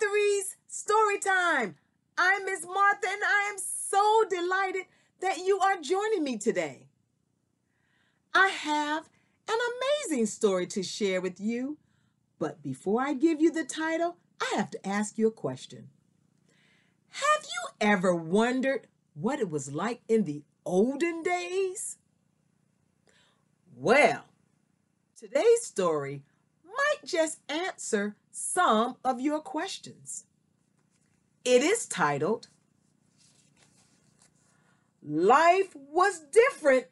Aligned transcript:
Martha's 0.00 0.56
Story 0.68 1.18
Time. 1.18 1.76
I'm 2.16 2.44
Miss 2.44 2.64
Martha, 2.64 3.06
and 3.08 3.22
I 3.24 3.50
am 3.50 3.56
so 3.58 4.24
delighted 4.28 4.84
that 5.20 5.38
you 5.38 5.58
are 5.58 5.80
joining 5.80 6.24
me 6.24 6.38
today. 6.38 6.86
I 8.34 8.48
have 8.48 9.08
an 9.48 9.58
amazing 10.08 10.26
story 10.26 10.66
to 10.68 10.82
share 10.82 11.20
with 11.20 11.40
you, 11.40 11.78
but 12.38 12.62
before 12.62 13.02
I 13.02 13.14
give 13.14 13.40
you 13.40 13.50
the 13.50 13.64
title, 13.64 14.16
I 14.40 14.56
have 14.56 14.70
to 14.70 14.86
ask 14.86 15.18
you 15.18 15.26
a 15.26 15.32
question. 15.32 15.88
Have 17.10 17.42
you 17.42 17.68
ever 17.80 18.14
wondered 18.14 18.86
what 19.14 19.40
it 19.40 19.50
was 19.50 19.72
like 19.72 20.00
in 20.08 20.24
the 20.24 20.44
olden 20.64 21.22
days? 21.22 21.98
Well, 23.76 24.24
today's 25.18 25.62
story 25.62 26.22
might 26.64 27.04
just 27.04 27.40
answer 27.48 28.16
some 28.40 28.96
of 29.04 29.20
your 29.20 29.40
questions. 29.40 30.24
It 31.44 31.62
is 31.62 31.86
titled 31.86 32.48
Life 35.02 35.74
Was 35.74 36.20
Different 36.32 36.86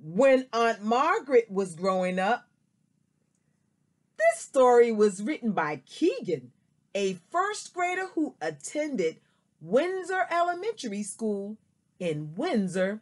When 0.00 0.46
Aunt 0.52 0.82
Margaret 0.82 1.46
Was 1.50 1.74
Growing 1.74 2.18
Up. 2.18 2.48
This 4.16 4.40
story 4.40 4.92
was 4.92 5.22
written 5.22 5.52
by 5.52 5.82
Keegan, 5.84 6.52
a 6.94 7.14
first 7.30 7.74
grader 7.74 8.06
who 8.14 8.34
attended 8.40 9.18
Windsor 9.60 10.26
Elementary 10.30 11.02
School 11.02 11.56
in 11.98 12.34
Windsor, 12.36 13.00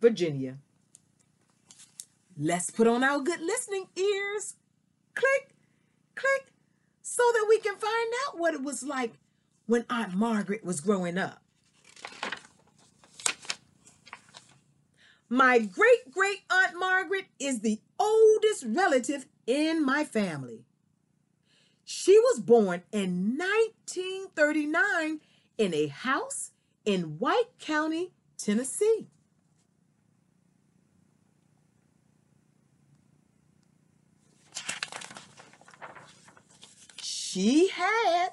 Virginia. 0.00 0.58
Let's 2.38 2.70
put 2.70 2.86
on 2.86 3.04
our 3.04 3.20
good 3.20 3.40
listening 3.40 3.86
ears. 3.96 4.54
Click, 5.14 5.54
click, 6.14 6.52
so 7.18 7.22
that 7.32 7.46
we 7.48 7.58
can 7.58 7.74
what 8.38 8.54
it 8.54 8.62
was 8.62 8.82
like 8.82 9.14
when 9.66 9.84
Aunt 9.90 10.14
Margaret 10.14 10.64
was 10.64 10.80
growing 10.80 11.18
up. 11.18 11.42
My 15.28 15.58
great 15.58 16.10
great 16.10 16.40
Aunt 16.50 16.78
Margaret 16.78 17.26
is 17.38 17.60
the 17.60 17.80
oldest 17.98 18.64
relative 18.66 19.26
in 19.46 19.84
my 19.84 20.04
family. 20.04 20.64
She 21.84 22.18
was 22.18 22.40
born 22.40 22.82
in 22.92 23.36
1939 23.38 25.20
in 25.58 25.74
a 25.74 25.86
house 25.88 26.52
in 26.84 27.18
White 27.18 27.58
County, 27.58 28.12
Tennessee. 28.38 29.08
She 37.38 37.68
had 37.68 38.30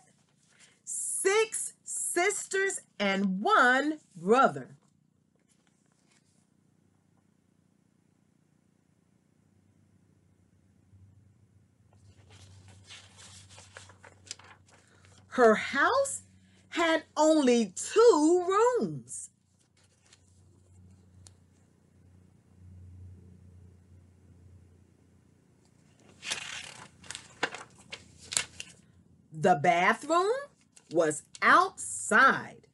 six 0.84 1.74
sisters 1.84 2.82
and 2.98 3.40
one 3.40 4.00
brother. 4.16 4.78
Her 15.28 15.54
house 15.54 16.24
had 16.70 17.04
only 17.16 17.76
two 17.76 18.44
rooms. 18.48 19.30
The 29.38 29.56
bathroom 29.56 30.32
was 30.92 31.24
outside. 31.42 32.68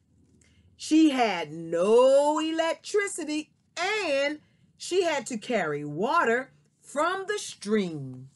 She 0.76 1.10
had 1.10 1.52
no 1.52 2.38
electricity 2.38 3.50
and 3.76 4.38
she 4.76 5.02
had 5.02 5.26
to 5.26 5.38
carry 5.38 5.84
water 5.84 6.52
from 6.80 7.24
the 7.26 7.38
stream. 7.38 8.28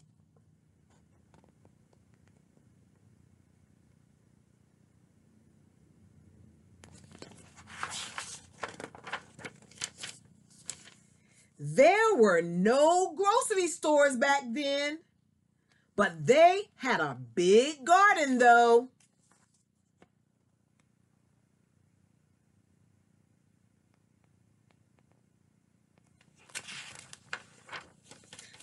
There 11.58 12.14
were 12.16 12.42
no 12.42 13.14
grocery 13.14 13.68
stores 13.68 14.16
back 14.16 14.42
then, 14.50 14.98
but 15.96 16.26
they 16.26 16.68
had 16.76 17.00
a 17.00 17.16
big 17.34 17.84
garden 17.84 18.38
though. 18.38 18.88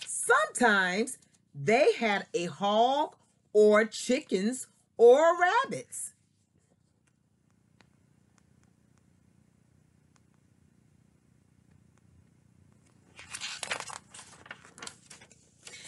Sometimes 0.06 1.18
they 1.54 1.92
had 1.94 2.26
a 2.32 2.46
hog 2.46 3.16
or 3.52 3.84
chickens 3.84 4.68
or 4.96 5.32
rabbits. 5.38 6.13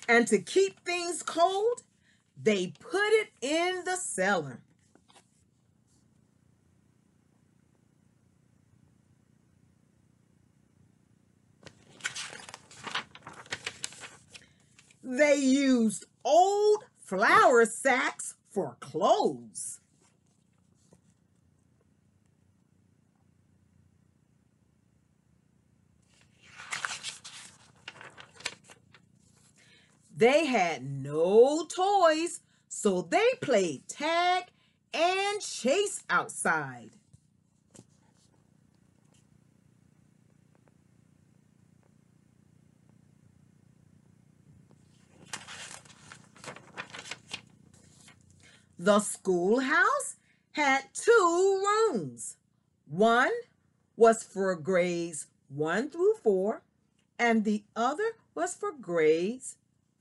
And 0.09 0.27
to 0.29 0.39
keep 0.39 0.81
things 0.85 1.23
cold, 1.23 1.83
they 2.41 2.73
put 2.79 3.11
it 3.13 3.31
in 3.41 3.83
the 3.85 3.97
cellar. 3.97 4.61
They 15.03 15.37
used 15.37 16.05
old 16.25 16.85
flour 16.99 17.65
sacks 17.65 18.35
for 18.51 18.77
clothes. 18.81 19.81
They 30.19 30.47
had 30.47 30.83
no 30.83 31.67
toys, 31.67 32.41
so 32.69 33.03
they 33.03 33.27
played 33.43 33.87
tag 33.87 34.45
and 34.95 35.43
chase 35.43 36.05
outside. 36.09 36.93
The 48.79 49.01
schoolhouse 49.01 50.17
had 50.53 50.85
two 50.95 51.63
rooms. 51.93 52.39
One 52.89 53.33
was 53.97 54.23
for 54.23 54.55
grades 54.57 55.27
1 55.49 55.91
through 55.91 56.15
4, 56.23 56.63
and 57.19 57.45
the 57.45 57.65
other 57.75 58.13
was 58.35 58.55
for 58.55 58.73
grades 58.73 59.57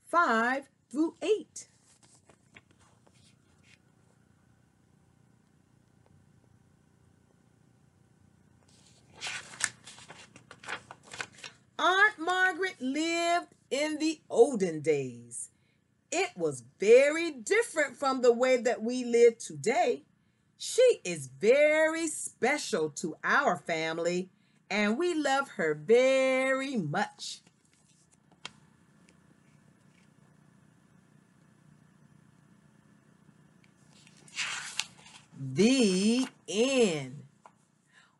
5 0.08 0.68
through 0.90 1.16
8. 1.20 1.66
Aunt 11.78 12.18
Margaret 12.18 12.76
lived 12.80 13.48
in 13.70 13.98
the 13.98 14.20
olden 14.30 14.80
days. 14.80 15.50
It 16.12 16.30
was 16.36 16.62
very 16.78 17.32
different 17.32 17.96
from 17.96 18.22
the 18.22 18.32
way 18.32 18.56
that 18.58 18.82
we 18.82 19.04
live 19.04 19.38
today. 19.38 20.04
She 20.56 21.00
is 21.04 21.26
very 21.26 22.06
special 22.06 22.90
to 22.90 23.16
our 23.24 23.56
family, 23.56 24.30
and 24.70 24.96
we 24.96 25.14
love 25.14 25.48
her 25.56 25.74
very 25.74 26.76
much. 26.76 27.40
The 35.56 36.28
end. 36.46 37.22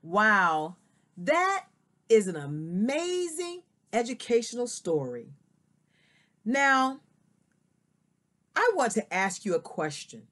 Wow, 0.03 0.77
that 1.19 1.67
is 2.09 2.29
an 2.29 2.37
amazing 2.37 3.61
educational 3.93 4.67
story. 4.67 5.35
Now, 6.47 7.01
I 8.55 8.73
want 8.75 8.93
to 8.93 9.13
ask 9.13 9.45
you 9.45 9.55
a 9.55 9.61
question. 9.61 10.29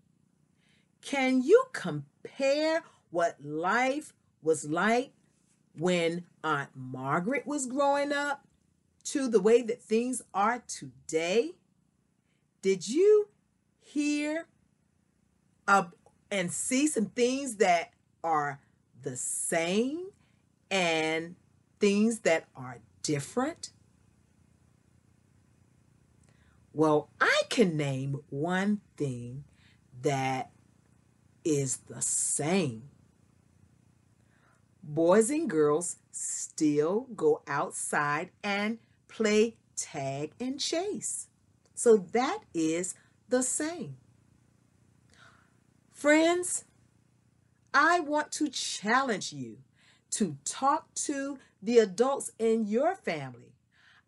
Can 1.03 1.43
you 1.43 1.65
compare 1.75 2.83
what 3.11 3.37
life 3.45 4.15
was 4.43 4.65
like 4.65 5.13
when 5.77 6.25
Aunt 6.43 6.71
Margaret 6.75 7.47
was 7.47 7.67
growing 7.67 8.15
up 8.15 8.47
to 9.11 9.29
the 9.29 9.43
way 9.43 9.61
that 9.61 9.83
things 9.83 10.23
are 10.33 10.65
today? 10.67 11.51
Did 12.63 12.89
you 12.89 13.29
hear 13.83 14.47
and 16.31 16.53
see 16.53 16.87
some 16.87 17.07
things 17.07 17.57
that 17.57 17.93
are 18.23 18.61
the 19.03 19.17
same 19.17 20.09
and 20.71 21.37
things 21.81 22.21
that 22.21 22.47
are 22.57 22.79
different? 23.03 23.71
Well, 26.73 27.09
I 27.21 27.43
can 27.51 27.77
name 27.77 28.21
one 28.31 28.81
thing 28.97 29.45
that 30.03 30.51
is 31.45 31.77
the 31.89 32.03
same. 32.03 32.91
Boys 34.83 35.31
and 35.31 35.49
girls 35.49 35.97
still 36.11 37.07
go 37.15 37.43
outside 37.47 38.31
and 38.43 38.79
play 39.09 39.57
tag 39.77 40.33
and 40.41 40.59
chase. 40.59 41.29
So 41.75 41.97
that 42.13 42.41
is 42.53 42.95
the 43.29 43.43
same. 43.43 43.97
Friends, 46.05 46.67
I 47.73 47.99
want 47.99 48.31
to 48.33 48.51
challenge 48.51 49.33
you 49.33 49.61
to 50.11 50.37
talk 50.45 50.93
to 50.97 51.39
the 51.63 51.79
adults 51.79 52.31
in 52.39 52.67
your 52.67 52.95
family. 52.95 53.55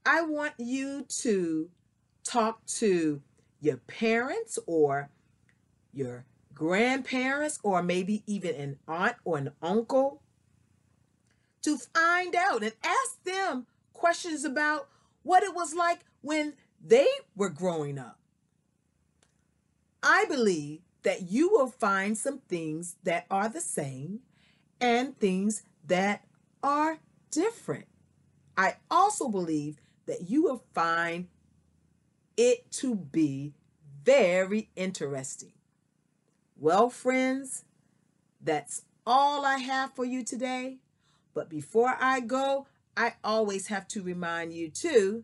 I 0.05 0.21
want 0.21 0.53
you 0.59 1.07
to 1.23 1.71
talk 2.23 2.67
to 2.81 3.23
your 3.63 3.79
parents 3.79 4.59
or 4.67 5.09
your 5.95 6.27
grandparents 6.53 7.61
or 7.63 7.83
maybe 7.83 8.23
even 8.27 8.55
an 8.57 8.79
aunt 8.87 9.17
or 9.25 9.39
an 9.39 9.53
uncle 9.63 10.21
to 11.63 11.79
find 11.79 12.37
out 12.37 12.63
and 12.63 12.75
ask 12.85 13.25
them 13.25 13.67
questions 13.95 14.45
about 14.45 14.91
what 15.23 15.43
it 15.43 15.55
was 15.55 15.73
like 15.73 16.01
when 16.21 16.53
they 16.79 17.09
were 17.35 17.49
growing 17.49 17.99
up. 17.99 18.19
I 20.03 20.27
believe 20.29 20.81
that 21.07 21.31
you 21.31 21.49
will 21.51 21.69
find 21.69 22.19
some 22.19 22.41
things 22.49 22.97
that 23.05 23.27
are 23.31 23.49
the 23.49 23.61
same 23.61 24.19
and 24.81 25.17
things 25.21 25.63
that 25.87 26.27
are 26.65 26.99
different. 27.31 27.87
I 28.57 28.75
also 28.91 29.29
believe 29.29 29.81
that 30.07 30.29
you 30.29 30.43
will 30.43 30.65
find 30.75 31.29
it 32.37 32.73
to 32.73 32.97
be 32.97 33.53
very 34.03 34.69
interesting. 34.75 35.53
Well, 36.59 36.91
friends, 36.91 37.65
that's 38.41 38.83
all 39.07 39.47
I 39.47 39.59
have 39.59 39.95
for 39.95 40.05
you 40.05 40.25
today. 40.25 40.79
But 41.35 41.49
before 41.49 41.97
I 42.01 42.19
go, 42.19 42.67
I 42.97 43.15
always 43.23 43.69
have 43.69 43.87
to 43.89 44.03
remind 44.03 44.55
you 44.55 44.71
to 44.71 45.23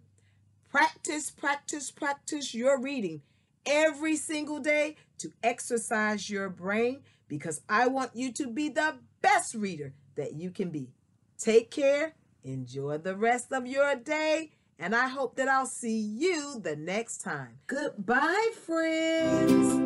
practice, 0.71 1.33
practice, 1.33 1.91
practice 1.91 2.55
your 2.55 2.81
reading 2.81 3.23
every 3.67 4.17
single 4.17 4.61
day 4.61 4.97
to 5.23 5.33
exercise 5.43 6.29
your 6.29 6.49
brain 6.49 7.01
because 7.29 7.63
I 7.69 7.87
want 7.89 8.11
you 8.15 8.33
to 8.33 8.49
be 8.49 8.69
the 8.69 8.97
best 9.21 9.55
reader 9.55 9.95
that 10.17 10.35
you 10.35 10.51
can 10.51 10.71
be. 10.71 10.91
Take 11.39 11.71
care, 11.71 12.15
enjoy 12.45 12.99
the 12.99 13.17
rest 13.17 13.53
of 13.53 13.67
your 13.67 13.95
day, 13.97 14.53
and 14.79 14.95
I 14.95 15.09
hope 15.09 15.37
that 15.37 15.49
I'll 15.49 15.67
see 15.67 15.99
you 15.99 16.61
the 16.61 16.77
next 16.77 17.19
time. 17.19 17.59
Goodbye, 17.67 18.51
friends. 18.67 19.82